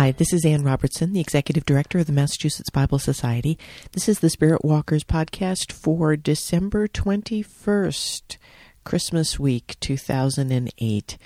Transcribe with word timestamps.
Hi, 0.00 0.12
this 0.12 0.32
is 0.32 0.44
Ann 0.44 0.62
Robertson, 0.62 1.12
the 1.12 1.20
Executive 1.20 1.66
Director 1.66 1.98
of 1.98 2.06
the 2.06 2.12
Massachusetts 2.12 2.70
Bible 2.70 2.98
Society. 2.98 3.58
This 3.92 4.08
is 4.08 4.20
the 4.20 4.30
Spirit 4.30 4.64
Walkers 4.64 5.04
podcast 5.04 5.72
for 5.72 6.16
December 6.16 6.88
21st, 6.88 8.36
Christmas 8.82 9.38
week 9.38 9.76
2008. 9.80 11.18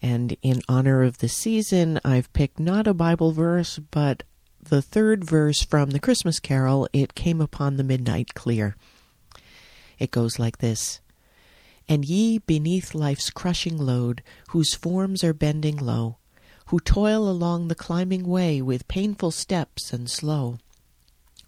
And 0.00 0.36
in 0.42 0.62
honor 0.68 1.02
of 1.02 1.18
the 1.18 1.28
season, 1.28 2.00
I've 2.04 2.32
picked 2.32 2.60
not 2.60 2.86
a 2.86 2.94
Bible 2.94 3.32
verse, 3.32 3.78
but 3.78 4.22
the 4.62 4.82
third 4.82 5.24
verse 5.24 5.62
from 5.62 5.90
the 5.90 6.00
Christmas 6.00 6.38
Carol, 6.38 6.88
It 6.92 7.14
Came 7.14 7.40
Upon 7.40 7.76
the 7.76 7.84
Midnight 7.84 8.34
Clear. 8.34 8.76
It 10.00 10.10
goes 10.10 10.38
like 10.38 10.58
this 10.58 11.00
And 11.88 12.04
ye 12.04 12.38
beneath 12.38 12.94
life's 12.94 13.30
crushing 13.30 13.78
load, 13.78 14.24
whose 14.48 14.74
forms 14.74 15.22
are 15.22 15.34
bending 15.34 15.76
low, 15.76 16.16
who 16.66 16.80
toil 16.80 17.28
along 17.28 17.68
the 17.68 17.74
climbing 17.76 18.26
way 18.26 18.60
with 18.62 18.88
painful 18.88 19.30
steps 19.30 19.92
and 19.92 20.10
slow. 20.10 20.58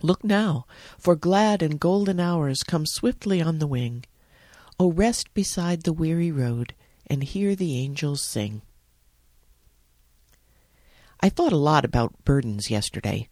Look 0.02 0.22
now, 0.22 0.66
for 0.98 1.16
glad 1.16 1.62
and 1.62 1.80
golden 1.80 2.20
hours 2.20 2.62
come 2.62 2.86
swiftly 2.86 3.40
on 3.40 3.58
the 3.58 3.66
wing. 3.66 4.04
O 4.78 4.90
rest 4.90 5.32
beside 5.32 5.82
the 5.82 5.92
weary 5.92 6.30
road 6.30 6.74
and 7.06 7.22
hear 7.22 7.54
the 7.54 7.78
angels 7.78 8.20
sing. 8.20 8.62
I 11.20 11.28
thought 11.28 11.52
a 11.52 11.56
lot 11.56 11.84
about 11.84 12.24
burdens 12.24 12.68
yesterday. 12.68 13.28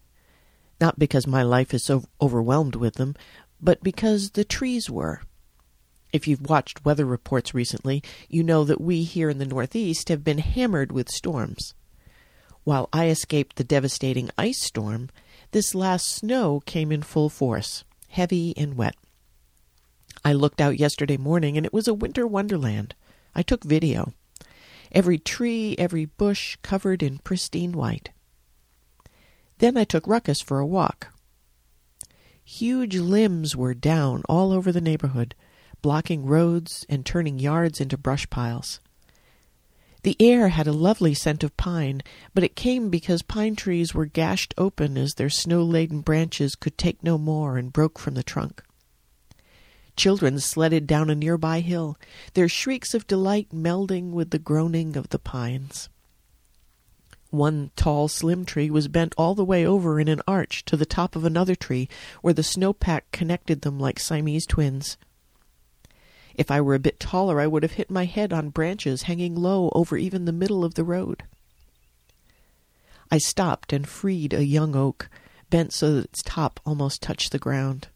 Not 0.80 0.98
because 0.98 1.26
my 1.26 1.42
life 1.42 1.74
is 1.74 1.84
so 1.84 2.04
overwhelmed 2.22 2.76
with 2.76 2.94
them, 2.94 3.16
but 3.62 3.82
because 3.82 4.30
the 4.30 4.44
trees 4.44 4.90
were. 4.90 5.22
If 6.12 6.26
you've 6.26 6.48
watched 6.48 6.84
weather 6.84 7.04
reports 7.04 7.54
recently, 7.54 8.02
you 8.28 8.42
know 8.42 8.64
that 8.64 8.80
we 8.80 9.04
here 9.04 9.30
in 9.30 9.38
the 9.38 9.46
Northeast 9.46 10.08
have 10.08 10.24
been 10.24 10.38
hammered 10.38 10.90
with 10.90 11.08
storms. 11.08 11.74
While 12.64 12.88
I 12.92 13.08
escaped 13.08 13.56
the 13.56 13.64
devastating 13.64 14.30
ice 14.36 14.62
storm, 14.62 15.08
this 15.52 15.74
last 15.74 16.06
snow 16.06 16.60
came 16.66 16.92
in 16.92 17.02
full 17.02 17.28
force, 17.28 17.84
heavy 18.08 18.54
and 18.56 18.76
wet. 18.76 18.96
I 20.24 20.32
looked 20.32 20.60
out 20.60 20.78
yesterday 20.78 21.16
morning 21.16 21.56
and 21.56 21.64
it 21.64 21.72
was 21.72 21.88
a 21.88 21.94
winter 21.94 22.26
wonderland. 22.26 22.94
I 23.34 23.42
took 23.42 23.64
video. 23.64 24.12
Every 24.92 25.18
tree, 25.18 25.76
every 25.78 26.04
bush 26.04 26.56
covered 26.62 27.02
in 27.02 27.18
pristine 27.18 27.72
white. 27.72 28.10
Then 29.58 29.76
I 29.76 29.84
took 29.84 30.06
Ruckus 30.06 30.40
for 30.40 30.58
a 30.58 30.66
walk. 30.66 31.08
Huge 32.52 32.96
limbs 32.96 33.54
were 33.54 33.74
down 33.74 34.22
all 34.28 34.50
over 34.50 34.72
the 34.72 34.80
neighborhood, 34.80 35.36
blocking 35.82 36.26
roads 36.26 36.84
and 36.88 37.06
turning 37.06 37.38
yards 37.38 37.80
into 37.80 37.96
brush 37.96 38.28
piles. 38.28 38.80
The 40.02 40.16
air 40.18 40.48
had 40.48 40.66
a 40.66 40.72
lovely 40.72 41.14
scent 41.14 41.44
of 41.44 41.56
pine, 41.56 42.02
but 42.34 42.42
it 42.42 42.56
came 42.56 42.90
because 42.90 43.22
pine 43.22 43.54
trees 43.54 43.94
were 43.94 44.04
gashed 44.04 44.52
open 44.58 44.98
as 44.98 45.14
their 45.14 45.30
snow 45.30 45.62
laden 45.62 46.00
branches 46.00 46.56
could 46.56 46.76
take 46.76 47.04
no 47.04 47.16
more 47.16 47.56
and 47.56 47.72
broke 47.72 48.00
from 48.00 48.14
the 48.14 48.24
trunk. 48.24 48.64
Children 49.96 50.40
sledded 50.40 50.88
down 50.88 51.08
a 51.08 51.14
nearby 51.14 51.60
hill, 51.60 51.96
their 52.34 52.48
shrieks 52.48 52.94
of 52.94 53.06
delight 53.06 53.50
melding 53.54 54.10
with 54.10 54.30
the 54.30 54.40
groaning 54.40 54.96
of 54.96 55.10
the 55.10 55.20
pines. 55.20 55.88
One 57.30 57.70
tall, 57.76 58.08
slim 58.08 58.44
tree 58.44 58.70
was 58.70 58.88
bent 58.88 59.14
all 59.16 59.34
the 59.34 59.44
way 59.44 59.64
over 59.64 60.00
in 60.00 60.08
an 60.08 60.20
arch 60.26 60.64
to 60.64 60.76
the 60.76 60.84
top 60.84 61.14
of 61.14 61.24
another 61.24 61.54
tree, 61.54 61.88
where 62.22 62.34
the 62.34 62.42
snowpack 62.42 63.02
connected 63.12 63.62
them 63.62 63.78
like 63.78 64.00
Siamese 64.00 64.46
twins. 64.46 64.98
If 66.34 66.50
I 66.50 66.60
were 66.60 66.74
a 66.74 66.80
bit 66.80 66.98
taller, 66.98 67.40
I 67.40 67.46
would 67.46 67.62
have 67.62 67.72
hit 67.72 67.90
my 67.90 68.04
head 68.04 68.32
on 68.32 68.50
branches 68.50 69.02
hanging 69.02 69.36
low 69.36 69.70
over 69.74 69.96
even 69.96 70.24
the 70.24 70.32
middle 70.32 70.64
of 70.64 70.74
the 70.74 70.84
road. 70.84 71.22
I 73.12 73.18
stopped 73.18 73.72
and 73.72 73.88
freed 73.88 74.32
a 74.32 74.44
young 74.44 74.74
oak, 74.74 75.08
bent 75.50 75.72
so 75.72 75.94
that 75.94 76.06
its 76.06 76.22
top 76.22 76.60
almost 76.64 77.02
touched 77.02 77.30
the 77.30 77.38
ground. 77.38 77.88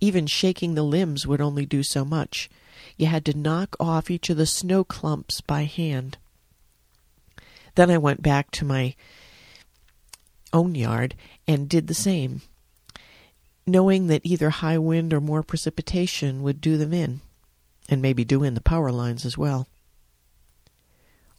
Even 0.00 0.26
shaking 0.26 0.74
the 0.74 0.82
limbs 0.82 1.26
would 1.26 1.40
only 1.40 1.64
do 1.66 1.82
so 1.82 2.04
much. 2.04 2.50
You 2.96 3.06
had 3.06 3.24
to 3.26 3.36
knock 3.36 3.76
off 3.78 4.10
each 4.10 4.28
of 4.30 4.36
the 4.36 4.46
snow 4.46 4.84
clumps 4.84 5.40
by 5.40 5.64
hand. 5.64 6.18
Then 7.74 7.90
I 7.90 7.98
went 7.98 8.22
back 8.22 8.50
to 8.52 8.64
my 8.64 8.94
own 10.52 10.74
yard 10.74 11.14
and 11.46 11.68
did 11.68 11.86
the 11.86 11.94
same 11.94 12.42
knowing 13.66 14.08
that 14.08 14.24
either 14.24 14.50
high 14.50 14.78
wind 14.78 15.12
or 15.12 15.20
more 15.20 15.42
precipitation 15.42 16.42
would 16.42 16.60
do 16.60 16.76
them 16.76 16.92
in, 16.92 17.20
and 17.88 18.02
maybe 18.02 18.24
do 18.24 18.42
in 18.42 18.54
the 18.54 18.60
power 18.60 18.90
lines 18.90 19.24
as 19.24 19.38
well. 19.38 19.68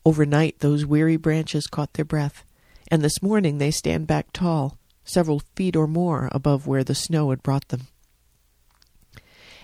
Overnight, 0.05 0.59
those 0.59 0.85
weary 0.85 1.17
branches 1.17 1.67
caught 1.67 1.93
their 1.93 2.05
breath, 2.05 2.43
and 2.89 3.01
this 3.01 3.21
morning 3.21 3.57
they 3.57 3.71
stand 3.71 4.07
back 4.07 4.31
tall, 4.33 4.77
several 5.03 5.41
feet 5.55 5.75
or 5.75 5.87
more 5.87 6.29
above 6.31 6.67
where 6.67 6.83
the 6.83 6.95
snow 6.95 7.29
had 7.29 7.43
brought 7.43 7.69
them. 7.69 7.87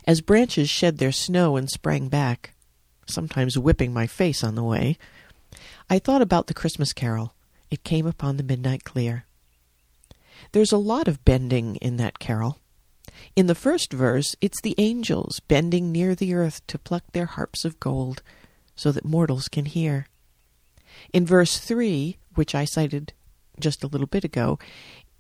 As 0.06 0.22
branches 0.22 0.70
shed 0.70 0.98
their 0.98 1.12
snow 1.12 1.56
and 1.56 1.70
sprang 1.70 2.08
back, 2.08 2.54
sometimes 3.06 3.58
whipping 3.58 3.94
my 3.94 4.08
face 4.08 4.44
on 4.44 4.56
the 4.56 4.64
way, 4.64 4.98
I 5.90 6.00
thought 6.00 6.22
about 6.22 6.48
the 6.48 6.54
Christmas 6.54 6.94
carol. 6.94 7.34
It 7.70 7.84
came 7.84 8.06
upon 8.06 8.38
the 8.38 8.44
midnight 8.44 8.84
clear. 8.84 9.26
There's 10.52 10.72
a 10.72 10.78
lot 10.78 11.08
of 11.08 11.26
bending 11.26 11.76
in 11.78 11.98
that 11.98 12.20
carol. 12.20 12.58
In 13.36 13.48
the 13.48 13.56
first 13.56 13.92
verse, 13.92 14.36
it's 14.42 14.62
the 14.62 14.76
angels 14.78 15.40
bending 15.48 15.92
near 15.92 16.16
the 16.16 16.34
earth 16.34 16.66
to 16.68 16.80
pluck 16.80 17.04
their 17.12 17.26
harps 17.26 17.66
of 17.66 17.80
gold 17.80 18.22
so 18.76 18.92
that 18.92 19.06
mortals 19.06 19.48
can 19.48 19.66
hear. 19.66 20.08
In 21.14 21.26
verse 21.26 21.58
3, 21.58 22.18
which 22.36 22.56
I 22.56 22.66
cited 22.66 23.14
just 23.60 23.84
a 23.84 23.88
little 23.88 24.08
bit 24.08 24.24
ago, 24.24 24.58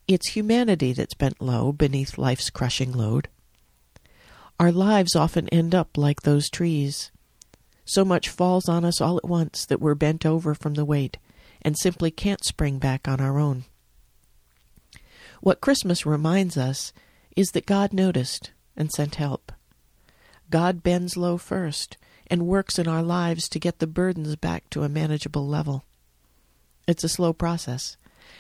it's 0.08 0.30
humanity 0.30 0.94
that's 0.94 1.14
bent 1.14 1.42
low 1.42 1.72
beneath 1.72 2.18
life's 2.18 2.50
crushing 2.50 2.92
load. 2.92 3.28
Our 4.60 4.72
lives 4.72 5.16
often 5.16 5.48
end 5.50 5.76
up 5.76 5.98
like 5.98 6.22
those 6.22 6.50
trees. 6.50 7.12
So 7.90 8.06
much 8.06 8.30
falls 8.30 8.70
on 8.70 8.86
us 8.86 9.02
all 9.02 9.18
at 9.18 9.28
once 9.28 9.66
that 9.66 9.82
we're 9.82 9.96
bent 9.96 10.24
over 10.24 10.54
from 10.54 10.76
the 10.76 10.86
weight 10.86 11.18
and 11.64 11.76
simply 11.76 12.12
can't 12.12 12.46
spring 12.46 12.78
back 12.78 13.08
on 13.08 13.20
our 13.20 13.40
own. 13.40 13.64
What 15.42 15.60
Christmas 15.60 16.06
reminds 16.06 16.56
us 16.56 16.94
is 17.36 17.50
that 17.54 17.66
God 17.66 17.92
noticed 17.92 18.52
and 18.78 18.92
sent 18.92 19.16
help. 19.16 19.52
God 20.52 20.84
bends 20.84 21.18
low 21.18 21.40
first 21.40 21.98
and 22.28 22.46
works 22.46 22.78
in 22.78 22.88
our 22.88 23.02
lives 23.02 23.50
to 23.50 23.60
get 23.60 23.80
the 23.80 23.88
burdens 23.88 24.36
back 24.36 24.70
to 24.70 24.84
a 24.84 24.90
manageable 24.90 25.48
level. 25.48 25.84
It's 26.88 27.04
a 27.04 27.10
slow 27.10 27.34
process, 27.34 27.98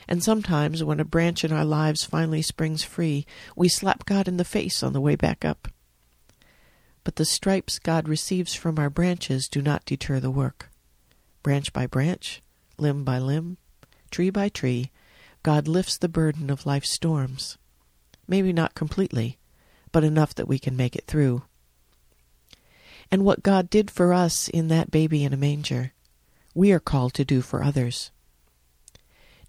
and 0.07 0.23
sometimes 0.23 0.83
when 0.83 0.99
a 0.99 1.05
branch 1.05 1.43
in 1.43 1.51
our 1.51 1.65
lives 1.65 2.03
finally 2.03 2.43
springs 2.43 2.83
free, 2.83 3.25
we 3.55 3.67
slap 3.67 4.05
God 4.05 4.27
in 4.27 4.37
the 4.37 4.45
face 4.45 4.83
on 4.83 4.93
the 4.93 5.01
way 5.01 5.15
back 5.15 5.43
up. 5.43 5.69
But 7.09 7.15
the 7.15 7.25
stripes 7.25 7.79
God 7.79 8.07
receives 8.07 8.53
from 8.53 8.77
our 8.77 8.91
branches 8.91 9.49
do 9.49 9.63
not 9.63 9.83
deter 9.83 10.19
the 10.19 10.29
work. 10.29 10.69
Branch 11.41 11.73
by 11.73 11.87
branch, 11.87 12.43
limb 12.77 13.03
by 13.03 13.17
limb, 13.17 13.57
tree 14.11 14.29
by 14.29 14.47
tree, 14.47 14.91
God 15.41 15.67
lifts 15.67 15.97
the 15.97 16.07
burden 16.07 16.51
of 16.51 16.67
life's 16.67 16.91
storms. 16.91 17.57
Maybe 18.27 18.53
not 18.53 18.75
completely, 18.75 19.39
but 19.91 20.03
enough 20.03 20.35
that 20.35 20.47
we 20.47 20.59
can 20.59 20.77
make 20.77 20.95
it 20.95 21.07
through. 21.07 21.41
And 23.09 23.25
what 23.25 23.41
God 23.41 23.71
did 23.71 23.89
for 23.89 24.13
us 24.13 24.47
in 24.47 24.67
that 24.67 24.91
baby 24.91 25.23
in 25.23 25.33
a 25.33 25.35
manger, 25.35 25.93
we 26.53 26.71
are 26.71 26.79
called 26.79 27.15
to 27.15 27.25
do 27.25 27.41
for 27.41 27.63
others. 27.63 28.11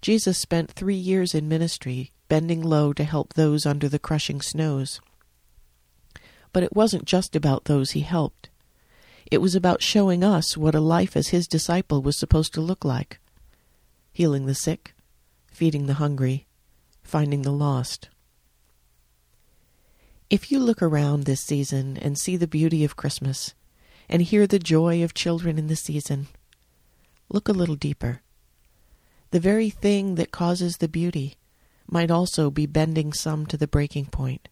Jesus 0.01 0.39
spent 0.39 0.71
three 0.71 0.95
years 0.95 1.35
in 1.35 1.47
ministry, 1.47 2.11
bending 2.27 2.63
low 2.63 2.91
to 2.93 3.03
help 3.03 3.35
those 3.35 3.67
under 3.67 3.87
the 3.87 3.99
crushing 3.99 4.41
snows. 4.41 4.99
But 6.53 6.63
it 6.63 6.75
wasn't 6.75 7.05
just 7.05 7.35
about 7.35 7.65
those 7.65 7.91
he 7.91 8.01
helped. 8.01 8.49
It 9.31 9.39
was 9.39 9.55
about 9.55 9.81
showing 9.81 10.23
us 10.23 10.57
what 10.57 10.75
a 10.75 10.81
life 10.81 11.15
as 11.15 11.29
his 11.29 11.47
disciple 11.47 12.01
was 12.01 12.17
supposed 12.17 12.53
to 12.53 12.61
look 12.61 12.83
like 12.83 13.19
healing 14.11 14.45
the 14.45 14.53
sick, 14.55 14.93
feeding 15.47 15.85
the 15.85 15.95
hungry, 15.95 16.45
finding 17.01 17.43
the 17.43 17.51
lost. 17.51 18.09
If 20.29 20.51
you 20.51 20.59
look 20.59 20.81
around 20.81 21.23
this 21.23 21.41
season 21.41 21.97
and 21.97 22.17
see 22.17 22.37
the 22.37 22.47
beauty 22.47 22.83
of 22.83 22.95
Christmas 22.95 23.53
and 24.09 24.21
hear 24.21 24.47
the 24.47 24.59
joy 24.59 25.03
of 25.03 25.13
children 25.13 25.57
in 25.57 25.67
the 25.67 25.75
season, 25.75 26.27
look 27.29 27.47
a 27.47 27.53
little 27.53 27.75
deeper. 27.75 28.21
The 29.31 29.39
very 29.39 29.69
thing 29.69 30.15
that 30.15 30.31
causes 30.31 30.77
the 30.77 30.89
beauty 30.89 31.37
might 31.89 32.11
also 32.11 32.49
be 32.49 32.65
bending 32.65 33.13
some 33.13 33.45
to 33.47 33.57
the 33.57 33.67
breaking 33.67 34.05
point. 34.07 34.49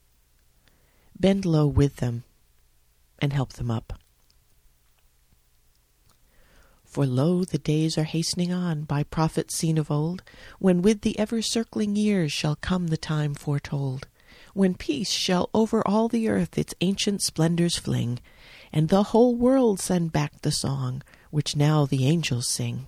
Bend 1.20 1.46
low 1.46 1.68
with 1.68 1.98
them 1.98 2.24
and 3.20 3.34
help 3.34 3.54
them 3.54 3.70
up. 3.70 3.94
For 6.86 7.06
lo, 7.06 7.44
the 7.44 7.60
days 7.60 7.98
are 7.98 8.04
hastening 8.04 8.52
on 8.52 8.82
by 8.82 9.04
prophets 9.04 9.56
seen 9.56 9.78
of 9.78 9.92
old, 9.92 10.24
when 10.58 10.82
with 10.82 11.02
the 11.02 11.20
ever 11.20 11.42
circling 11.42 11.96
years 11.96 12.32
shall 12.32 12.56
come 12.56 12.88
the 12.88 12.98
time 12.98 13.36
foretold, 13.36 14.08
when 14.54 14.74
peace 14.74 15.12
shall 15.12 15.52
over 15.54 15.88
all 15.88 16.08
the 16.08 16.28
earth 16.28 16.58
its 16.58 16.74
ancient 16.82 17.22
splendors 17.22 17.78
fling, 17.78 18.20
and 18.74 18.90
the 18.90 19.04
whole 19.04 19.36
world 19.36 19.80
send 19.80 20.12
back 20.12 20.42
the 20.42 20.52
song 20.52 21.04
which 21.30 21.56
now 21.56 21.86
the 21.86 22.08
angels 22.08 22.48
sing. 22.48 22.88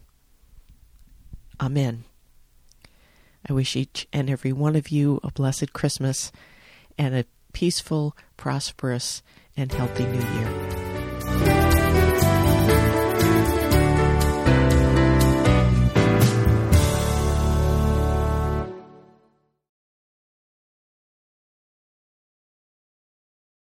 Amen. 1.60 2.06
I 3.48 3.54
wish 3.54 3.76
each 3.76 4.08
and 4.12 4.30
every 4.32 4.52
one 4.52 4.76
of 4.76 4.90
you 4.90 5.20
a 5.24 5.32
blessed 5.32 5.74
Christmas 5.74 6.32
and 6.98 7.14
a 7.14 7.26
peaceful, 7.54 8.16
prosperous, 8.38 9.22
and 9.56 9.72
healthy 9.72 10.06
new 10.06 10.20
year. 10.20 10.81